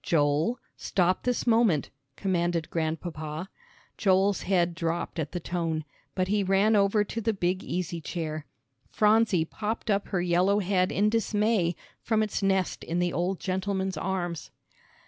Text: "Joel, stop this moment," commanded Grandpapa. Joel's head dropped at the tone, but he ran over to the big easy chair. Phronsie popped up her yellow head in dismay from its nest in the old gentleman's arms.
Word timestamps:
"Joel, 0.03 0.59
stop 0.75 1.21
this 1.21 1.45
moment," 1.45 1.91
commanded 2.15 2.71
Grandpapa. 2.71 3.49
Joel's 3.99 4.41
head 4.41 4.73
dropped 4.73 5.19
at 5.19 5.31
the 5.31 5.39
tone, 5.39 5.85
but 6.15 6.27
he 6.27 6.41
ran 6.43 6.75
over 6.75 7.03
to 7.03 7.21
the 7.21 7.33
big 7.35 7.63
easy 7.63 8.01
chair. 8.01 8.47
Phronsie 8.89 9.45
popped 9.45 9.91
up 9.91 10.07
her 10.07 10.19
yellow 10.23 10.57
head 10.57 10.91
in 10.91 11.09
dismay 11.09 11.75
from 12.01 12.23
its 12.23 12.41
nest 12.41 12.83
in 12.83 12.97
the 12.97 13.13
old 13.13 13.39
gentleman's 13.39 13.95
arms. 13.95 14.49